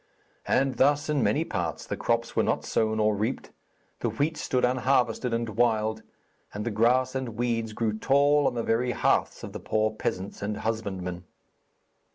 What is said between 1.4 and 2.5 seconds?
parts the crops were